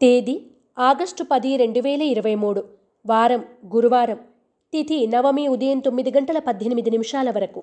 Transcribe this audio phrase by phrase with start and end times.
[0.00, 0.40] తేదీ
[0.78, 2.64] ఆగస్టు పది రెండు వేల ఇరవై మూడు.
[3.06, 4.18] వారం గురువారం.
[4.72, 7.62] తిథి నవమి ఉదయం తొమ్మిది గంటల పద్దెనిమిది నిమిషాల వరకు.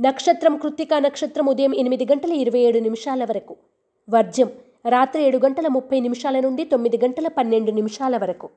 [0.00, 3.56] నక్షత్రం కృత్తికా నక్షత్రం ఉదయం ఎనిమిది గంటల ఇరవై ఏడు నిమిషాల వరకు.
[4.10, 4.50] వర్జ్యం
[4.86, 8.50] రాత్రి ఏడు గంటల ముప్పై నిమిషాల నుండి తొమ్మిది గంటల పన్నెండు నిమిషాల వరకు.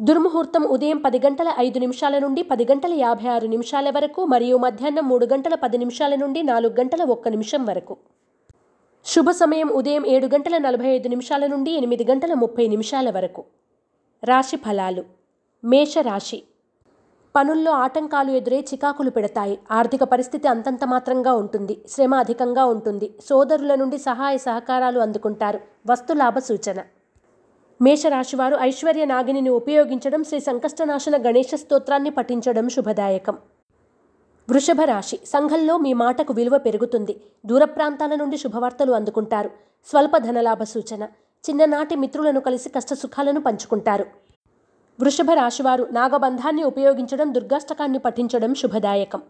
[0.00, 5.08] దుర్ముహూర్తం ఉదయం పది గంటల ఐదు నిమిషాల నుండి పది గంటల యాభై ఆరు నిమిషాల వరకు మరియు మధ్యాహ్నం
[5.08, 7.96] మూడు గంటల పది నిమిషాల నుండి నాలుగు గంటల ఒక్క నిమిషం వరకు.
[9.06, 13.44] శుభ సమయం ఉదయం ఏడు గంటల నలభై ఐదు నిమిషాల నుండి ఎనిమిది గంటల ముప్పై నిమిషాల వరకు.
[14.24, 15.04] రాశి ఫలాలు.
[15.64, 16.42] మేషరాశి
[17.36, 19.58] పనుల్లో ఆటంకాలు ఎదురై చికాకులు పెడతాయి.
[19.70, 21.84] ఆర్థిక పరిస్థితి అంతంత మాత్రంగా ఉంటుంది.
[21.88, 23.14] శ్రమ అధికంగా ఉంటుంది.
[23.24, 25.60] సోదరుల నుండి సహాయ సహకారాలు అందుకుంటారు.
[25.86, 26.82] వస్తులాభ సూచన.
[27.82, 33.38] మేషరాశివారు ఐశ్వర్య నాగిని ఉపయోగించడం శ్రీ సంకష్టనాశన గణేష స్తోత్రాన్ని పఠించడం శుభదాయకం.
[34.50, 37.20] వృషభ రాశి సంఘంలో మీ మాటకు విలువ పెరుగుతుంది.
[37.46, 39.50] దూర ప్రాంతాల నుండి శుభవార్తలు అందుకుంటారు.
[39.86, 41.02] స్వల్ప ధనలాభ సూచన.
[41.50, 44.06] చిన్ననాటి మిత్రులను కలిసి కష్టసుఖాలను పంచుకుంటారు.
[45.00, 49.22] వృషభ రాశివారు నాగబంధాన్ని ఉపయోగించడం దుర్గాష్టకాన్ని పఠించడం శుభదాయకం.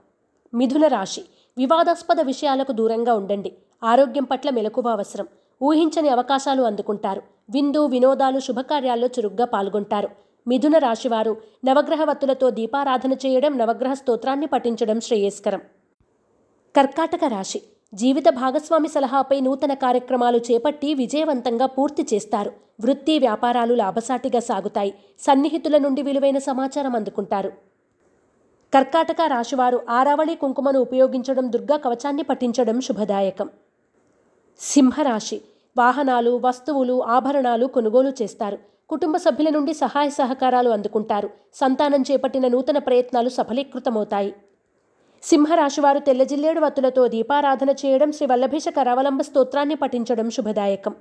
[0.55, 1.25] మిథున రాశి.
[1.59, 3.53] వివాదాస్పద విషయాలకు దూరంగా ఉండండి.
[3.85, 5.29] ఆరోగ్యం పట్ల మెలకువ అవసరం.
[5.63, 7.23] ఊహించని అవకాశాలు అందుకుంటారు.
[7.51, 10.09] విందు వినోదాలు శుభకార్యాల్లో చురుగ్గా పాల్గొంటారు.
[10.47, 15.61] మిథున రాశివారు నవగ్రహవత్తులతో దీపారాధన చేయడం నవగ్రహ స్తోత్రాన్ని పఠించడం శ్రేయస్కరం.
[16.77, 17.63] కర్కాటక రాశి.
[17.95, 22.53] జీవిత భాగస్వామి సలహాపై నూతన కార్యక్రమాలు చేపట్టి విజయవంతంగా పూర్తి చేస్తారు.
[22.81, 24.95] వృత్తి వ్యాపారాలు లాభసాటిగా సాగుతాయి.
[25.19, 27.53] సన్నిహితుల నుండి విలువైన సమాచారం అందుకుంటారు.
[28.75, 33.49] కర్కాటక రాశివారు ఆరావళి కుంకుమను ఉపయోగించడం దుర్గా కవచాన్ని పఠించడం శుభదాయకం.
[34.59, 35.41] సింహరాశి.
[35.79, 38.74] వాహనాలు వస్తువులు ఆభరణాలు కొనుగోలు చేస్తారు.
[38.95, 41.31] కుటుంబ సభ్యుల నుండి సహాయ సహకారాలు అందుకుంటారు.
[41.55, 44.35] సంతానం చేపట్టిన నూతన ప్రయత్నాలు సఫలీకృతమవుతాయి.
[45.23, 50.95] సింహరాశివారు తెల్లజిల్లేడు వత్తులతో దీపారాధన చేయడం శ్రీ వల్లభేష కరావలంబ స్తోత్రాన్ని పఠించడం శుభదాయకం.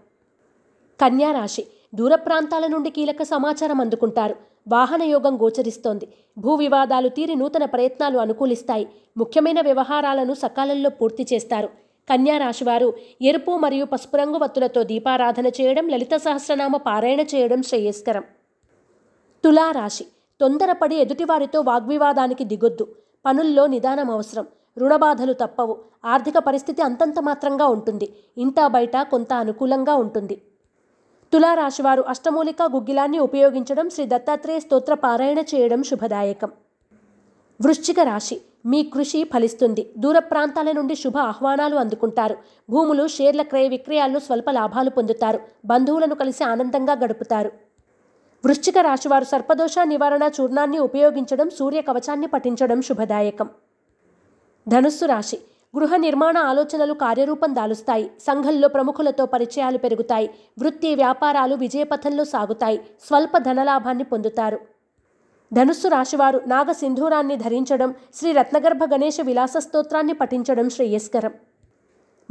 [1.02, 4.35] కన్యారాశి దూర ప్రాంతాల నుండి కీలక సమాచారం అందుకుంటారు.
[4.67, 6.07] వాహన యోగం గోచరిస్తోంది.
[6.38, 8.88] భూ వివాదాలు తీరి నూతన ప్రయత్నాలు అనుకూలిస్తాయి.
[9.18, 11.69] ముఖ్యమైన వ్యవహారాలను సకాలంలో పూర్తి చేస్తారు.
[12.09, 18.24] కన్యా రాశివారు ఎరుపు మరియు పసుపు రంగు వత్తులతో దీపారాధన చేయడం లలిత సహస్రనామ పారాయణ చేయడం శ్రేయస్కరం.
[19.44, 20.06] తులారాశి.
[20.42, 22.96] తొందరపడి ఎదుటివారితో వాగ్వివాదానికి దిగొద్దు.
[23.25, 24.47] పనుల్లో నిదానం అవసరం.
[24.78, 25.78] రుణబాధలు తప్పవు.
[26.06, 28.13] ఆర్థిక పరిస్థితి అంతంత మాత్రంగా ఉంటుంది.
[28.38, 30.42] ఇంటా బయట కొంత అనుకూలంగా ఉంటుంది.
[31.34, 36.52] తులారాశివారు అష్టమూలిక గుగ్గిలాన్ని ఉపయోగించడం శ్రీ దత్తాత్రేయ స్తోత్ర పారాయణ చేయడం శుభదాయకం.
[37.62, 38.42] వృశ్చిక రాశి.
[38.66, 39.94] మీ కృషి ఫలిస్తుంది.
[39.97, 42.38] దూర ప్రాంతాల నుండి శుభ ఆహ్వానాలు అందుకుంటారు.
[42.69, 45.40] భూములు షేర్ల క్రయ విక్రయాల్లో స్వల్ప లాభాలు పొందుతారు.
[45.66, 47.51] బంధువులను కలిసి ఆనందంగా గడుపుతారు.
[48.46, 53.50] వృశ్చిక రాశివారు సర్పదోష నివారణ చూర్ణాన్ని ఉపయోగించడం సూర్య కవచాన్ని పఠించడం శుభదాయకం.
[54.68, 55.40] ధనుస్సు రాశి.
[55.78, 58.12] గృహ నిర్మాణ ఆలోచనలు కార్యరూపం దాలుస్తాయి.
[58.22, 60.30] సంఘంలో ప్రముఖులతో పరిచయాలు పెరుగుతాయి.
[60.59, 62.78] వృత్తి వ్యాపారాలు విజయపథంలో సాగుతాయి.
[62.78, 64.59] స్వల్ప ధనలాభాన్ని పొందుతారు.
[65.53, 71.34] ధనుస్సు రాశివారు నాగ సింధూరాన్ని ధరించడం శ్రీ రత్నగర్భ గణేష విలాస స్తోత్రాన్ని పఠించడం శ్రేయస్కరం.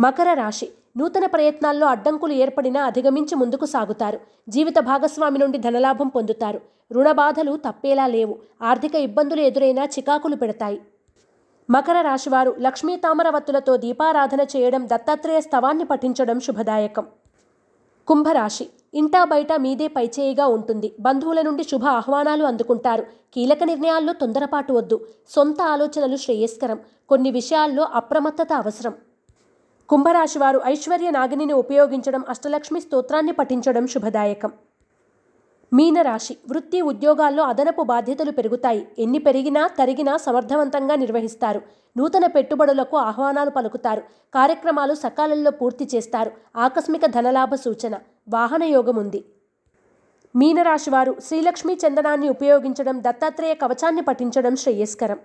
[0.01, 4.21] మకర రాశి నూతన ప్రయత్నాల్లో అడ్డంకులు ఏర్పడినా అధిగమించి ముందుకు సాగుతారు.
[4.49, 6.61] జీవిత భాగస్వామి నుండి ధనలాభం పొందుతారు.
[6.93, 8.39] రుణబాధలు తప్పేలా లేవు.
[8.63, 10.81] ఆర్థిక ఇబ్బందులు ఎదురైనా చికాకులు పెడతాయి.
[11.71, 17.07] మకర రాశివారు లక్ష్మీ తామరవత్తులతో దీపారాధన చేయడం దత్తాత్రేయ స్తవాన్ని పఠించడం శుభదాయకం.
[18.07, 18.69] కుంభరాశి.
[18.95, 20.93] ఇంటా బయట మీదే పైచేయిగా ఉంటుంది.
[21.01, 23.03] బంధువుల నుండి శుభ ఆహ్వానాలు అందుకుంటారు.
[23.35, 25.09] కీలక నిర్ణయాల్లో తొందరపాటు వద్దు.
[25.29, 26.79] సొంత ఆలోచనలు శ్రేయస్కరం.
[27.09, 28.95] కొన్ని విషయాల్లో అప్రమత్తత అవసరం.
[29.89, 34.53] కుంభరాశివారు ఐశ్వర్య నాగిని ఉపయోగించడం అష్టలక్ష్మి స్తోత్రాన్ని పఠించడం శుభదాయకం.
[35.73, 36.37] మీనరాశి.
[36.51, 38.89] వృత్తి ఉద్యోగాల్లో అదనపు బాధ్యతలు పెరుగుతాయి.
[38.99, 41.61] ఎన్ని పెరిగినా తరిగినా సమర్థవంతంగా నిర్వహిస్తారు.
[41.97, 44.03] నూతన పెట్టుబడులకు ఆహ్వానాలు పలుకుతారు.
[44.35, 46.31] కార్యక్రమాలు సకాలంలో పూర్తి చేస్తారు.
[46.57, 47.95] ఆకస్మిక ధనలాభ సూచన.
[48.29, 49.25] వాహన యోగం ఉంది.
[50.37, 55.19] మీనరాశివారు శ్రీలక్ష్మీ చందనాన్ని ఉపయోగించడం దత్తాత్రేయ కవచాన్ని పఠించడం శ్రేయస్కరం.